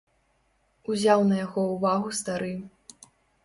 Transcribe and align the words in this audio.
Узяў 0.93 1.19
на 1.33 1.39
яго 1.45 1.67
ўвагу 1.75 2.09
стары. 2.23 2.53